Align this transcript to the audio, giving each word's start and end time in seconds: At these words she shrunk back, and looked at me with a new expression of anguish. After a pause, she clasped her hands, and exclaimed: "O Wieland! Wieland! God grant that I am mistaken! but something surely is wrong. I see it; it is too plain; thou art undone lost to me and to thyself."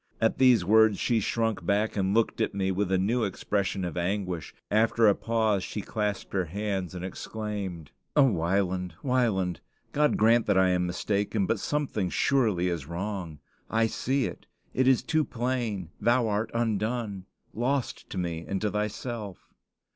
At 0.19 0.39
these 0.39 0.65
words 0.65 0.97
she 0.97 1.19
shrunk 1.19 1.63
back, 1.63 1.95
and 1.95 2.11
looked 2.15 2.41
at 2.41 2.55
me 2.55 2.71
with 2.71 2.91
a 2.91 2.97
new 2.97 3.23
expression 3.23 3.85
of 3.85 3.95
anguish. 3.95 4.51
After 4.71 5.07
a 5.07 5.13
pause, 5.13 5.63
she 5.63 5.81
clasped 5.81 6.33
her 6.33 6.45
hands, 6.45 6.95
and 6.95 7.05
exclaimed: 7.05 7.91
"O 8.15 8.23
Wieland! 8.23 8.95
Wieland! 9.03 9.59
God 9.91 10.17
grant 10.17 10.47
that 10.47 10.57
I 10.57 10.69
am 10.69 10.87
mistaken! 10.87 11.45
but 11.45 11.59
something 11.59 12.09
surely 12.09 12.67
is 12.67 12.87
wrong. 12.87 13.41
I 13.69 13.85
see 13.85 14.25
it; 14.25 14.47
it 14.73 14.87
is 14.87 15.03
too 15.03 15.23
plain; 15.23 15.91
thou 15.99 16.27
art 16.27 16.49
undone 16.51 17.27
lost 17.53 18.09
to 18.09 18.17
me 18.17 18.43
and 18.47 18.59
to 18.61 18.71
thyself." 18.71 19.49